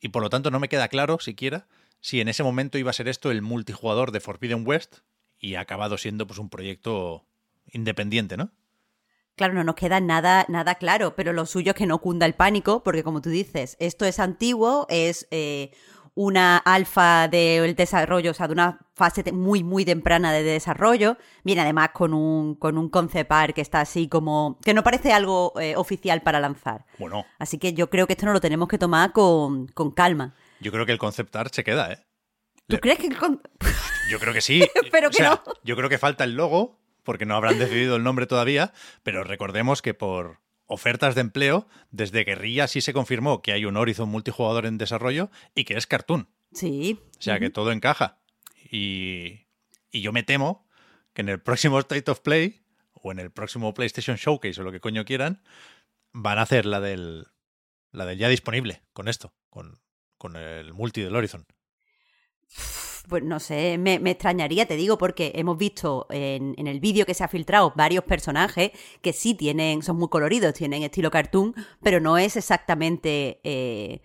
y 0.00 0.08
por 0.08 0.22
lo 0.22 0.30
tanto 0.30 0.50
no 0.50 0.60
me 0.60 0.68
queda 0.68 0.88
claro 0.88 1.18
siquiera 1.18 1.66
si 2.00 2.20
en 2.20 2.28
ese 2.28 2.42
momento 2.42 2.78
iba 2.78 2.90
a 2.90 2.94
ser 2.94 3.08
esto 3.08 3.30
el 3.30 3.42
multijugador 3.42 4.10
de 4.10 4.20
Forbidden 4.20 4.66
West, 4.66 4.98
y 5.38 5.56
ha 5.56 5.60
acabado 5.60 5.98
siendo 5.98 6.26
pues 6.26 6.38
un 6.38 6.48
proyecto 6.48 7.26
independiente, 7.72 8.36
¿no? 8.36 8.50
Claro, 9.36 9.54
no 9.54 9.64
nos 9.64 9.74
queda 9.74 9.98
nada, 10.00 10.46
nada 10.48 10.76
claro, 10.76 11.16
pero 11.16 11.32
lo 11.32 11.44
suyo 11.46 11.70
es 11.72 11.76
que 11.76 11.86
no 11.86 11.98
cunda 12.00 12.24
el 12.26 12.34
pánico, 12.34 12.84
porque 12.84 13.02
como 13.02 13.20
tú 13.20 13.30
dices, 13.30 13.76
esto 13.80 14.04
es 14.04 14.20
antiguo, 14.20 14.86
es 14.88 15.26
eh, 15.32 15.72
una 16.14 16.56
alfa 16.58 17.26
del 17.26 17.74
desarrollo, 17.74 18.30
o 18.30 18.34
sea, 18.34 18.46
de 18.46 18.52
una 18.52 18.78
fase 18.94 19.32
muy, 19.32 19.64
muy 19.64 19.84
temprana 19.84 20.32
de 20.32 20.44
desarrollo. 20.44 21.16
Viene 21.42 21.62
además 21.62 21.88
con 21.92 22.14
un, 22.14 22.54
con 22.54 22.78
un 22.78 22.88
concept 22.88 23.32
art 23.32 23.54
que 23.56 23.60
está 23.60 23.80
así 23.80 24.06
como. 24.06 24.56
que 24.64 24.72
no 24.72 24.84
parece 24.84 25.12
algo 25.12 25.52
eh, 25.60 25.74
oficial 25.74 26.22
para 26.22 26.38
lanzar. 26.38 26.86
Bueno, 27.00 27.26
Así 27.40 27.58
que 27.58 27.72
yo 27.72 27.90
creo 27.90 28.06
que 28.06 28.12
esto 28.12 28.26
no 28.26 28.32
lo 28.32 28.40
tenemos 28.40 28.68
que 28.68 28.78
tomar 28.78 29.10
con, 29.12 29.66
con 29.66 29.90
calma. 29.90 30.36
yo 30.60 30.70
creo 30.70 30.86
que 30.86 30.92
el 30.92 30.98
concept 30.98 31.34
art 31.34 31.52
se 31.52 31.64
queda, 31.64 31.90
¿eh? 31.92 31.98
¿Tú 32.68 32.76
Le- 32.76 32.80
crees 32.80 32.98
que 33.00 33.08
el 33.08 33.18
con- 33.18 33.42
Yo 34.08 34.20
creo 34.20 34.32
que 34.32 34.40
sí. 34.40 34.62
Pero 34.92 35.08
O 35.08 35.10
que 35.10 35.24
no. 35.24 35.42
Yo 35.64 35.74
creo 35.74 35.88
que 35.88 35.98
falta 35.98 36.22
el 36.22 36.36
logo, 36.36 36.78
porque 37.04 37.26
no 37.26 37.36
habrán 37.36 37.58
decidido 37.58 37.96
el 37.96 38.02
nombre 38.02 38.26
todavía, 38.26 38.72
pero 39.02 39.22
recordemos 39.22 39.82
que 39.82 39.94
por 39.94 40.40
ofertas 40.66 41.14
de 41.14 41.20
empleo, 41.20 41.68
desde 41.90 42.24
Guerrilla 42.24 42.66
sí 42.66 42.80
se 42.80 42.92
confirmó 42.92 43.42
que 43.42 43.52
hay 43.52 43.64
un 43.64 43.76
Horizon 43.76 44.08
multijugador 44.08 44.66
en 44.66 44.78
desarrollo 44.78 45.30
y 45.54 45.64
que 45.64 45.76
es 45.76 45.86
cartoon. 45.86 46.28
Sí. 46.52 46.98
O 47.18 47.22
sea, 47.22 47.38
que 47.38 47.50
todo 47.50 47.70
encaja. 47.70 48.18
Y, 48.70 49.46
y 49.90 50.00
yo 50.00 50.12
me 50.12 50.22
temo 50.22 50.66
que 51.12 51.22
en 51.22 51.28
el 51.28 51.40
próximo 51.40 51.78
State 51.78 52.10
of 52.10 52.20
Play 52.20 52.64
o 52.92 53.12
en 53.12 53.18
el 53.18 53.30
próximo 53.30 53.74
PlayStation 53.74 54.16
Showcase 54.16 54.60
o 54.60 54.64
lo 54.64 54.72
que 54.72 54.80
coño 54.80 55.04
quieran, 55.04 55.42
van 56.12 56.38
a 56.38 56.42
hacer 56.42 56.64
la 56.64 56.80
del, 56.80 57.26
la 57.92 58.06
del 58.06 58.18
ya 58.18 58.28
disponible 58.28 58.82
con 58.92 59.08
esto, 59.08 59.34
con, 59.50 59.80
con 60.16 60.36
el 60.36 60.72
multi 60.72 61.02
del 61.02 61.14
Horizon. 61.14 61.46
Pues 63.08 63.22
no 63.22 63.38
sé, 63.38 63.76
me, 63.78 63.98
me 63.98 64.12
extrañaría, 64.12 64.66
te 64.66 64.76
digo, 64.76 64.96
porque 64.96 65.32
hemos 65.34 65.58
visto 65.58 66.06
en, 66.10 66.54
en 66.56 66.66
el 66.66 66.80
vídeo 66.80 67.04
que 67.04 67.12
se 67.12 67.22
ha 67.22 67.28
filtrado 67.28 67.72
varios 67.76 68.02
personajes 68.04 68.70
que 69.02 69.12
sí 69.12 69.34
tienen, 69.34 69.82
son 69.82 69.96
muy 69.98 70.08
coloridos, 70.08 70.54
tienen 70.54 70.82
estilo 70.82 71.10
cartoon, 71.10 71.54
pero 71.82 72.00
no 72.00 72.16
es 72.16 72.36
exactamente, 72.36 73.40
eh, 73.44 74.00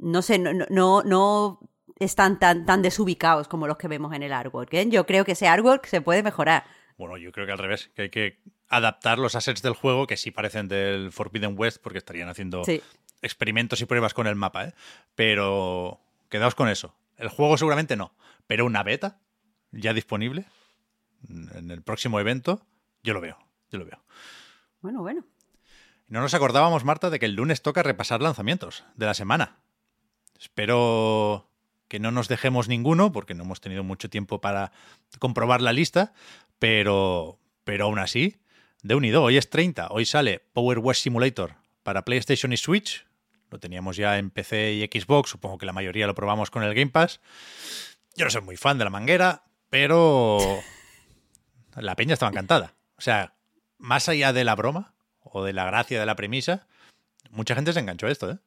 no 0.00 0.20
sé, 0.22 0.38
no, 0.40 0.52
no- 0.68 1.02
no, 1.04 1.60
están 2.00 2.40
tan, 2.40 2.66
tan 2.66 2.82
desubicados 2.82 3.46
como 3.46 3.68
los 3.68 3.76
que 3.76 3.86
vemos 3.86 4.12
en 4.14 4.24
el 4.24 4.32
artwork. 4.32 4.74
¿eh? 4.74 4.86
Yo 4.88 5.06
creo 5.06 5.24
que 5.24 5.32
ese 5.32 5.46
artwork 5.46 5.86
se 5.86 6.00
puede 6.00 6.24
mejorar. 6.24 6.64
Bueno, 6.98 7.16
yo 7.16 7.30
creo 7.30 7.46
que 7.46 7.52
al 7.52 7.58
revés, 7.58 7.90
que 7.94 8.02
hay 8.02 8.10
que 8.10 8.40
adaptar 8.68 9.18
los 9.18 9.36
assets 9.36 9.62
del 9.62 9.74
juego 9.74 10.08
que 10.08 10.16
sí 10.16 10.32
parecen 10.32 10.66
del 10.66 11.12
Forbidden 11.12 11.54
West 11.56 11.80
porque 11.80 11.98
estarían 11.98 12.28
haciendo 12.28 12.64
Sí. 12.64 12.80
experimentos 13.22 13.80
y 13.80 13.84
pruebas 13.84 14.12
con 14.12 14.26
el 14.26 14.34
mapa, 14.34 14.64
¿eh? 14.66 14.74
Pero 15.14 16.00
quedaos 16.30 16.56
con 16.56 16.68
eso. 16.68 16.94
El 17.16 17.28
juego 17.28 17.56
seguramente 17.56 17.96
no, 17.96 18.14
pero 18.46 18.66
una 18.66 18.82
beta 18.82 19.20
ya 19.72 19.92
disponible 19.92 20.46
en 21.28 21.70
el 21.70 21.82
próximo 21.82 22.20
evento, 22.20 22.66
yo 23.02 23.14
lo 23.14 23.20
veo, 23.20 23.38
yo 23.70 23.78
lo 23.78 23.84
veo. 23.84 24.02
Bueno, 24.80 25.00
bueno. 25.00 25.24
No 26.08 26.20
nos 26.20 26.34
acordábamos, 26.34 26.84
Marta, 26.84 27.10
de 27.10 27.18
que 27.18 27.26
el 27.26 27.34
lunes 27.34 27.62
toca 27.62 27.82
repasar 27.82 28.20
lanzamientos 28.20 28.84
de 28.96 29.06
la 29.06 29.14
semana. 29.14 29.56
Espero 30.38 31.48
que 31.88 31.98
no 31.98 32.10
nos 32.10 32.28
dejemos 32.28 32.68
ninguno, 32.68 33.12
porque 33.12 33.34
no 33.34 33.44
hemos 33.44 33.60
tenido 33.60 33.84
mucho 33.84 34.10
tiempo 34.10 34.40
para 34.40 34.72
comprobar 35.18 35.62
la 35.62 35.72
lista, 35.72 36.12
pero, 36.58 37.38
pero 37.64 37.86
aún 37.86 37.98
así, 37.98 38.40
de 38.82 38.94
unido, 38.94 39.22
hoy 39.22 39.38
es 39.38 39.48
30, 39.48 39.88
hoy 39.90 40.04
sale 40.04 40.40
Power 40.52 40.78
Wash 40.78 40.98
Simulator 40.98 41.54
para 41.82 42.04
PlayStation 42.04 42.52
y 42.52 42.56
Switch. 42.56 43.06
Lo 43.54 43.60
teníamos 43.60 43.96
ya 43.96 44.18
en 44.18 44.30
PC 44.30 44.72
y 44.72 45.00
Xbox, 45.00 45.30
supongo 45.30 45.58
que 45.58 45.66
la 45.66 45.72
mayoría 45.72 46.08
lo 46.08 46.14
probamos 46.16 46.50
con 46.50 46.64
el 46.64 46.74
Game 46.74 46.90
Pass. 46.90 47.20
Yo 48.16 48.24
no 48.24 48.30
soy 48.32 48.42
muy 48.42 48.56
fan 48.56 48.78
de 48.78 48.84
la 48.84 48.90
manguera, 48.90 49.44
pero 49.70 50.40
la 51.76 51.94
peña 51.94 52.14
estaba 52.14 52.32
encantada. 52.32 52.74
O 52.98 53.00
sea, 53.00 53.36
más 53.78 54.08
allá 54.08 54.32
de 54.32 54.42
la 54.42 54.56
broma 54.56 54.96
o 55.20 55.44
de 55.44 55.52
la 55.52 55.66
gracia 55.66 56.00
de 56.00 56.04
la 56.04 56.16
premisa, 56.16 56.66
mucha 57.30 57.54
gente 57.54 57.72
se 57.72 57.78
enganchó 57.78 58.08
a 58.08 58.10
esto, 58.10 58.28
¿eh? 58.28 58.38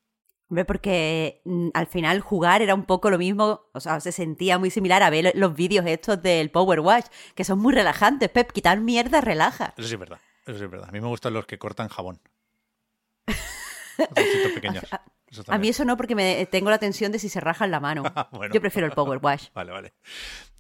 Hombre, 0.49 0.65
porque 0.65 1.41
mm, 1.45 1.69
al 1.73 1.87
final 1.87 2.19
jugar 2.19 2.61
era 2.61 2.75
un 2.75 2.83
poco 2.83 3.09
lo 3.09 3.17
mismo, 3.17 3.61
o 3.71 3.79
sea, 3.79 4.01
se 4.01 4.11
sentía 4.11 4.57
muy 4.57 4.71
similar 4.71 5.03
a 5.03 5.09
ver 5.09 5.31
los 5.35 5.55
vídeos 5.55 5.85
estos 5.85 6.21
del 6.21 6.51
Power 6.51 6.81
Wash, 6.81 7.05
que 7.33 7.45
son 7.45 7.59
muy 7.59 7.73
relajantes. 7.73 8.29
Pep, 8.29 8.51
quitar 8.51 8.81
mierda 8.81 9.21
relaja. 9.21 9.73
Eso 9.77 9.87
sí 9.87 9.93
es 9.93 9.99
verdad. 10.01 10.19
Eso 10.45 10.57
sí 10.57 10.65
es 10.65 10.69
verdad. 10.69 10.89
A 10.89 10.91
mí 10.91 10.99
me 10.99 11.07
gustan 11.07 11.33
los 11.33 11.45
que 11.45 11.57
cortan 11.57 11.87
jabón. 11.87 12.19
Los 13.97 14.07
pequeños. 14.53 14.83
A 15.47 15.57
mí 15.57 15.67
eso 15.69 15.83
no, 15.85 15.97
porque 15.97 16.15
me 16.15 16.45
tengo 16.45 16.69
la 16.69 16.77
tensión 16.79 17.11
de 17.11 17.19
si 17.19 17.29
se 17.29 17.39
raja 17.39 17.65
en 17.65 17.71
la 17.71 17.79
mano. 17.79 18.03
Bueno. 18.31 18.53
Yo 18.53 18.61
prefiero 18.61 18.87
el 18.87 18.93
Power 18.93 19.19
Wash. 19.21 19.47
Vale, 19.53 19.71
vale. 19.71 19.93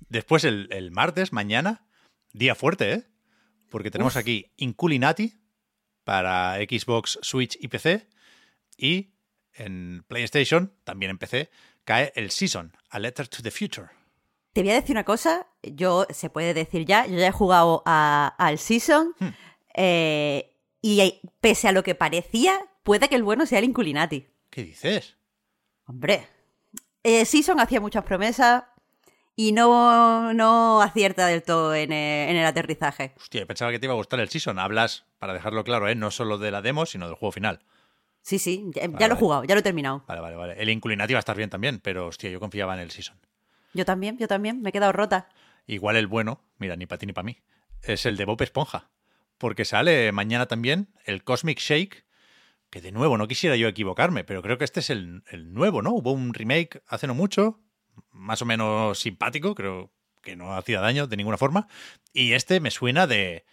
Después, 0.09 0.43
el, 0.43 0.67
el 0.71 0.91
martes, 0.91 1.33
mañana, 1.33 1.85
día 2.33 2.55
fuerte, 2.55 2.93
¿eh? 2.93 3.03
Porque 3.69 3.91
tenemos 3.91 4.13
Uf. 4.15 4.19
aquí 4.21 4.51
Inculinati 4.57 5.33
para 6.03 6.55
Xbox, 6.57 7.19
Switch 7.21 7.57
y 7.59 7.67
PC. 7.67 8.07
Y 8.77 9.13
en 9.53 10.03
PlayStation, 10.07 10.73
también 10.83 11.09
en 11.11 11.17
PC, 11.17 11.49
cae 11.83 12.11
el 12.15 12.31
Season, 12.31 12.71
A 12.89 12.99
Letter 12.99 13.27
to 13.27 13.41
the 13.41 13.51
Future. 13.51 13.87
Te 14.53 14.61
voy 14.61 14.71
a 14.71 14.75
decir 14.75 14.95
una 14.95 15.03
cosa, 15.03 15.47
yo, 15.63 16.05
se 16.09 16.29
puede 16.29 16.53
decir 16.53 16.85
ya, 16.85 17.05
yo 17.05 17.17
ya 17.17 17.27
he 17.27 17.31
jugado 17.31 17.83
a- 17.85 18.33
al 18.37 18.57
Season 18.57 19.13
Hmm. 19.19 19.27
eh, 19.75 20.55
y 20.81 21.21
pese 21.41 21.67
a 21.67 21.71
lo 21.71 21.83
que 21.83 21.95
parecía, 21.95 22.59
puede 22.87 23.09
que 23.09 23.15
el 23.15 23.23
bueno 23.23 23.45
sea 23.45 23.59
el 23.59 23.65
Inculinati. 23.65 24.27
¿Qué 24.49 24.63
dices? 24.63 25.17
Hombre, 25.87 26.25
eh, 27.03 27.25
Season 27.25 27.59
hacía 27.59 27.81
muchas 27.81 28.05
promesas 28.05 28.63
y 29.35 29.51
no, 29.51 30.33
no 30.33 30.81
acierta 30.81 31.27
del 31.27 31.43
todo 31.43 31.75
en 31.75 31.91
el, 31.91 32.29
en 32.29 32.37
el 32.37 32.45
aterrizaje. 32.45 33.13
Hostia, 33.17 33.45
pensaba 33.45 33.71
que 33.71 33.79
te 33.79 33.87
iba 33.87 33.93
a 33.93 33.97
gustar 33.97 34.21
el 34.21 34.29
Season. 34.29 34.57
Hablas, 34.57 35.03
para 35.19 35.33
dejarlo 35.33 35.65
claro, 35.65 35.89
¿eh? 35.89 35.95
no 35.95 36.11
solo 36.11 36.37
de 36.37 36.49
la 36.49 36.61
demo, 36.61 36.85
sino 36.85 37.07
del 37.07 37.15
juego 37.15 37.33
final. 37.33 37.59
Sí, 38.21 38.39
sí, 38.39 38.63
ya, 38.73 38.87
lo 38.87 38.93
he 38.93 38.97
vale. 38.99 39.15
jugado, 39.15 39.43
ya 39.43 39.55
lo 39.55 39.59
he 39.59 39.63
terminado. 39.63 40.05
Vale, 40.07 40.21
vale, 40.21 40.37
vale. 40.37 40.53
El 40.57 40.69
Inculinati 40.69 41.11
va 41.11 41.19
a 41.19 41.19
estar 41.19 41.35
bien 41.35 41.49
también, 41.49 41.81
pero 41.81 42.07
hostia, 42.07 42.29
yo 42.29 42.39
confiaba 42.39 42.73
en 42.73 42.79
el 42.79 42.91
Season. 42.91 43.19
Yo 43.73 43.83
también, 43.83 44.17
yo 44.17 44.29
también, 44.29 44.61
me 44.61 44.69
he 44.69 44.71
quedado 44.71 44.93
rota. 44.93 45.27
Igual 45.65 45.97
el 45.97 46.07
bueno, 46.07 46.39
mira, 46.57 46.77
ni 46.77 46.85
para 46.85 46.99
ti 46.99 47.05
ni 47.05 47.11
para 47.11 47.25
mí, 47.25 47.37
es 47.81 48.05
el 48.05 48.15
de 48.15 48.23
Bob 48.23 48.41
Esponja. 48.41 48.91
Porque 49.37 49.65
sale 49.65 50.13
mañana 50.13 50.45
también 50.45 50.87
el 51.03 51.25
Cosmic 51.25 51.59
Shake, 51.59 52.06
que 52.69 52.81
de 52.81 52.91
nuevo, 52.91 53.17
no 53.17 53.27
quisiera 53.27 53.55
yo 53.55 53.67
equivocarme, 53.67 54.23
pero 54.23 54.41
creo 54.41 54.57
que 54.57 54.65
este 54.65 54.81
es 54.81 54.89
el, 54.89 55.23
el 55.29 55.53
nuevo, 55.53 55.81
¿no? 55.81 55.91
Hubo 55.91 56.11
un 56.11 56.33
remake 56.33 56.81
hace 56.87 57.07
no 57.07 57.15
mucho, 57.15 57.59
más 58.11 58.41
o 58.41 58.45
menos 58.45 58.99
simpático, 58.99 59.55
creo 59.55 59.91
que 60.21 60.35
no 60.35 60.55
hacía 60.55 60.81
daño 60.81 61.07
de 61.07 61.17
ninguna 61.17 61.37
forma. 61.37 61.67
Y 62.13 62.33
este 62.33 62.59
me 62.59 62.71
suena 62.71 63.07
de, 63.07 63.45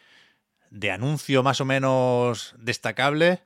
de 0.70 0.90
anuncio 0.90 1.42
más 1.42 1.60
o 1.60 1.64
menos 1.64 2.54
destacable. 2.58 3.44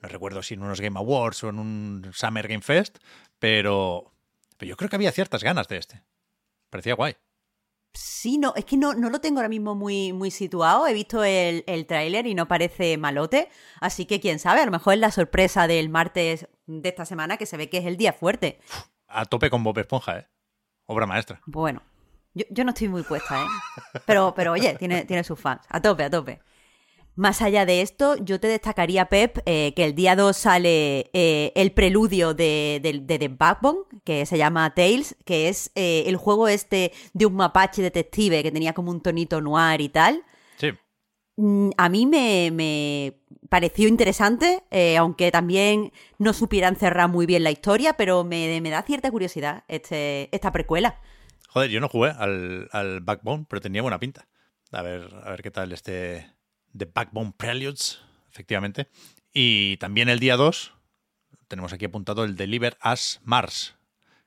No 0.00 0.08
recuerdo 0.08 0.42
si 0.42 0.54
en 0.54 0.62
unos 0.62 0.80
Game 0.80 0.98
Awards 0.98 1.44
o 1.44 1.50
en 1.50 1.58
un 1.58 2.10
Summer 2.14 2.48
Game 2.48 2.62
Fest, 2.62 2.98
pero, 3.38 4.12
pero 4.56 4.70
yo 4.70 4.76
creo 4.76 4.88
que 4.88 4.96
había 4.96 5.12
ciertas 5.12 5.44
ganas 5.44 5.68
de 5.68 5.76
este. 5.76 6.02
Parecía 6.70 6.94
guay. 6.94 7.16
Sí, 7.94 8.38
no, 8.38 8.54
es 8.56 8.64
que 8.64 8.76
no, 8.76 8.94
no 8.94 9.10
lo 9.10 9.20
tengo 9.20 9.38
ahora 9.38 9.48
mismo 9.48 9.74
muy, 9.74 10.12
muy 10.12 10.30
situado. 10.30 10.86
He 10.86 10.94
visto 10.94 11.24
el, 11.24 11.62
el 11.66 11.86
tráiler 11.86 12.26
y 12.26 12.34
no 12.34 12.48
parece 12.48 12.96
malote. 12.96 13.50
Así 13.80 14.06
que 14.06 14.20
quién 14.20 14.38
sabe, 14.38 14.60
a 14.60 14.64
lo 14.64 14.72
mejor 14.72 14.94
es 14.94 15.00
la 15.00 15.10
sorpresa 15.10 15.66
del 15.66 15.88
martes 15.88 16.48
de 16.66 16.88
esta 16.88 17.04
semana 17.04 17.36
que 17.36 17.46
se 17.46 17.56
ve 17.56 17.68
que 17.68 17.78
es 17.78 17.84
el 17.86 17.96
día 17.96 18.12
fuerte. 18.12 18.60
A 19.08 19.26
tope 19.26 19.50
con 19.50 19.62
Bob 19.62 19.78
Esponja, 19.78 20.18
¿eh? 20.18 20.28
Obra 20.86 21.06
maestra. 21.06 21.40
Bueno, 21.46 21.82
yo, 22.34 22.44
yo 22.50 22.64
no 22.64 22.70
estoy 22.70 22.88
muy 22.88 23.02
puesta, 23.02 23.42
¿eh? 23.42 23.46
Pero, 24.06 24.32
pero 24.34 24.52
oye, 24.52 24.74
tiene, 24.76 25.04
tiene 25.04 25.22
sus 25.22 25.38
fans. 25.38 25.62
A 25.68 25.80
tope, 25.80 26.04
a 26.04 26.10
tope. 26.10 26.40
Más 27.14 27.42
allá 27.42 27.66
de 27.66 27.82
esto, 27.82 28.16
yo 28.16 28.40
te 28.40 28.46
destacaría, 28.46 29.06
Pep, 29.06 29.38
eh, 29.44 29.74
que 29.76 29.84
el 29.84 29.94
día 29.94 30.16
2 30.16 30.34
sale 30.34 31.10
eh, 31.12 31.52
el 31.54 31.72
preludio 31.72 32.32
de, 32.32 32.80
de, 32.82 33.18
The 33.18 33.28
Backbone, 33.28 33.80
que 34.02 34.24
se 34.24 34.38
llama 34.38 34.72
Tales, 34.74 35.14
que 35.26 35.50
es 35.50 35.70
eh, 35.74 36.04
el 36.06 36.16
juego 36.16 36.48
este 36.48 36.92
de 37.12 37.26
un 37.26 37.34
mapache 37.34 37.82
detective 37.82 38.42
que 38.42 38.50
tenía 38.50 38.72
como 38.72 38.90
un 38.90 39.02
tonito 39.02 39.42
noir 39.42 39.82
y 39.82 39.90
tal. 39.90 40.24
Sí. 40.56 40.70
Mm, 41.36 41.70
a 41.76 41.90
mí 41.90 42.06
me, 42.06 43.20
pareció 43.50 43.88
interesante, 43.88 44.62
aunque 44.96 45.30
también 45.30 45.92
no 46.16 46.32
supieran 46.32 46.76
cerrar 46.76 47.10
muy 47.10 47.26
bien 47.26 47.44
la 47.44 47.50
historia, 47.50 47.92
pero 47.92 48.24
me, 48.24 48.58
da 48.70 48.82
cierta 48.84 49.10
curiosidad 49.10 49.64
este, 49.68 50.34
esta 50.34 50.50
precuela. 50.50 50.98
Joder, 51.50 51.68
yo 51.68 51.80
no 51.80 51.90
jugué 51.90 52.08
al, 52.08 52.70
al 52.72 53.00
Backbone, 53.00 53.44
pero 53.50 53.60
tenía 53.60 53.82
buena 53.82 54.00
pinta. 54.00 54.26
A 54.70 54.80
ver, 54.80 55.10
a 55.22 55.30
ver 55.30 55.42
qué 55.42 55.50
tal 55.50 55.72
este 55.72 56.32
The 56.76 56.86
Backbone 56.92 57.32
Preludes, 57.36 58.00
efectivamente. 58.30 58.88
Y 59.32 59.76
también 59.78 60.08
el 60.08 60.20
día 60.20 60.36
2 60.36 60.72
tenemos 61.48 61.72
aquí 61.72 61.84
apuntado 61.84 62.24
el 62.24 62.36
Deliver 62.36 62.78
As 62.80 63.20
Mars, 63.24 63.74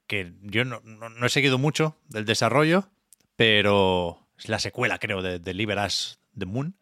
que 0.05 0.33
yo 0.41 0.63
no, 0.63 0.81
he 1.25 1.29
seguido 1.29 1.57
mucho 1.57 1.97
del 2.07 2.25
desarrollo, 2.25 2.87
pero 3.35 4.27
es 4.37 4.47
la 4.47 4.59
secuela, 4.59 4.99
creo, 4.99 5.23
de 5.23 5.39
Deliver 5.39 5.79
As 5.79 6.19
The 6.37 6.45
Moon. 6.45 6.75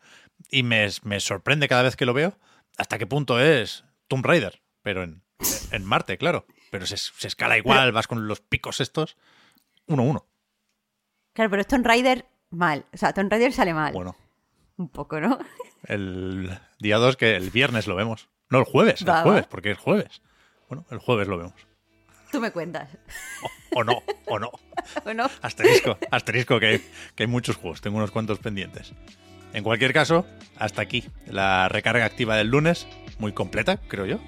Y 0.49 0.63
me, 0.63 0.89
sorprende 1.19 1.69
cada 1.69 1.83
vez 1.83 1.95
que 1.95 2.05
lo 2.05 2.13
veo 2.13 2.37
hasta 2.77 2.97
qué 2.97 3.07
punto 3.07 3.39
es 3.39 3.85
Tomb 4.09 4.25
Raider, 4.25 4.61
pero 4.81 5.03
en, 5.03 5.21
en 5.71 5.85
Marte, 5.85 6.17
claro. 6.17 6.45
Pero 6.71 6.85
se, 6.85 6.95
escala 7.25 7.57
igual, 7.57 7.91
vas 7.91 8.07
con 8.07 8.27
los 8.27 8.41
picos 8.41 8.81
estos, 8.81 9.15
uno 9.87 10.03
uno. 10.03 10.27
Claro, 11.33 11.49
pero 11.51 11.61
es 11.61 11.67
Tomb 11.67 11.85
Raider 11.85 12.25
mal. 12.49 12.85
O 12.93 12.97
sea, 12.97 13.13
Tomb 13.13 13.31
Raider 13.31 13.53
sale 13.53 13.73
mal. 13.73 13.93
Bueno, 13.93 14.17
un 14.77 14.89
poco, 14.89 15.19
¿no? 15.19 15.39
El 15.83 16.57
día 16.79 16.97
2, 16.97 17.17
que 17.17 17.35
el 17.35 17.49
viernes 17.49 17.87
lo 17.87 17.95
vemos. 17.95 18.29
No, 18.49 18.59
el 18.59 18.65
jueves, 18.65 19.01
el 19.01 19.11
jueves, 19.11 19.47
porque 19.47 19.71
es 19.71 19.77
jueves. 19.77 20.21
Bueno, 20.69 20.85
el 20.91 20.99
jueves 20.99 21.27
lo 21.27 21.37
vemos. 21.37 21.67
Tú 22.31 22.39
me 22.39 22.51
cuentas. 22.51 22.89
O, 23.75 23.83
no, 23.83 24.01
o 24.27 24.39
no. 24.39 24.51
o 25.05 25.13
no. 25.13 25.29
Asterisco, 25.41 25.97
asterisco 26.11 26.59
que 26.59 26.65
hay, 26.67 26.79
que 27.15 27.23
hay 27.23 27.27
muchos 27.27 27.57
juegos, 27.57 27.81
tengo 27.81 27.97
unos 27.97 28.11
cuantos 28.11 28.39
pendientes. 28.39 28.93
En 29.53 29.63
cualquier 29.63 29.93
caso, 29.93 30.25
hasta 30.57 30.81
aquí 30.81 31.03
la 31.27 31.69
recarga 31.69 32.05
activa 32.05 32.35
del 32.35 32.47
lunes, 32.47 32.87
muy 33.19 33.33
completa, 33.33 33.77
creo 33.87 34.05
yo. 34.05 34.19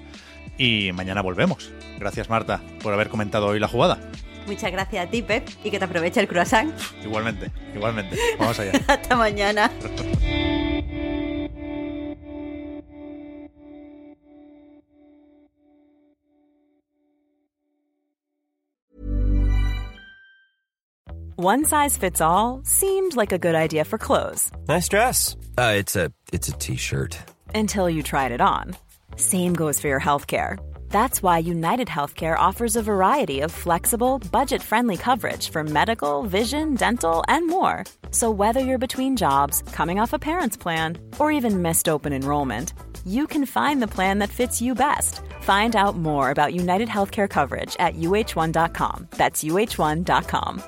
Y 0.56 0.92
mañana 0.92 1.20
volvemos. 1.20 1.72
Gracias, 1.98 2.30
Marta, 2.30 2.62
por 2.82 2.92
haber 2.92 3.08
comentado 3.08 3.46
hoy 3.46 3.58
la 3.58 3.68
jugada. 3.68 3.98
Muchas 4.46 4.70
gracias 4.70 5.06
a 5.06 5.10
ti, 5.10 5.22
Pep, 5.22 5.48
y 5.64 5.70
que 5.70 5.78
te 5.78 5.84
aproveche 5.84 6.20
el 6.20 6.28
croissant. 6.28 6.72
Igualmente, 7.04 7.50
igualmente. 7.74 8.16
Vamos 8.38 8.58
allá. 8.58 8.72
Hasta 8.86 9.16
mañana. 9.16 9.70
One 21.38 21.66
size 21.66 21.98
fits 21.98 22.22
all 22.22 22.62
seemed 22.64 23.14
like 23.14 23.30
a 23.30 23.38
good 23.38 23.54
idea 23.54 23.84
for 23.84 23.98
clothes. 23.98 24.50
Nice 24.68 24.88
dress. 24.88 25.36
Uh, 25.58 25.74
it's 25.76 25.94
a 25.94 26.10
it's 26.32 26.48
a 26.48 26.52
t-shirt. 26.52 27.18
Until 27.54 27.90
you 27.90 28.02
tried 28.02 28.32
it 28.32 28.40
on. 28.40 28.74
Same 29.16 29.52
goes 29.52 29.78
for 29.78 29.88
your 29.88 29.98
health 29.98 30.26
care. 30.26 30.58
That's 30.90 31.22
why 31.22 31.38
United 31.38 31.88
Healthcare 31.88 32.38
offers 32.38 32.76
a 32.76 32.82
variety 32.82 33.40
of 33.40 33.52
flexible, 33.52 34.18
budget 34.32 34.62
friendly 34.62 34.96
coverage 34.96 35.50
for 35.50 35.62
medical, 35.62 36.22
vision, 36.22 36.74
dental, 36.74 37.22
and 37.28 37.46
more. 37.48 37.84
So, 38.10 38.30
whether 38.30 38.60
you're 38.60 38.78
between 38.78 39.16
jobs, 39.16 39.62
coming 39.72 40.00
off 40.00 40.12
a 40.12 40.18
parent's 40.18 40.56
plan, 40.56 40.98
or 41.18 41.30
even 41.30 41.62
missed 41.62 41.88
open 41.88 42.12
enrollment, 42.12 42.72
you 43.04 43.26
can 43.26 43.46
find 43.46 43.82
the 43.82 43.94
plan 43.94 44.20
that 44.20 44.30
fits 44.30 44.60
you 44.62 44.74
best. 44.74 45.20
Find 45.42 45.76
out 45.76 45.96
more 45.96 46.30
about 46.30 46.54
United 46.54 46.88
Healthcare 46.88 47.28
coverage 47.28 47.76
at 47.78 47.94
uh1.com. 47.96 49.08
That's 49.10 49.44
uh1.com. 49.44 50.62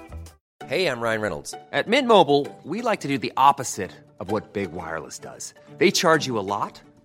Hey, 0.66 0.86
I'm 0.86 1.00
Ryan 1.00 1.20
Reynolds. 1.22 1.54
At 1.72 1.88
Mint 1.88 2.06
Mobile, 2.06 2.46
we 2.62 2.82
like 2.82 3.00
to 3.00 3.08
do 3.08 3.16
the 3.16 3.32
opposite 3.36 3.92
of 4.20 4.30
what 4.30 4.52
Big 4.52 4.72
Wireless 4.72 5.18
does. 5.18 5.54
They 5.78 5.90
charge 5.90 6.26
you 6.26 6.38
a 6.38 6.44
lot 6.44 6.82